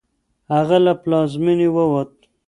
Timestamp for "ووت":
1.75-2.11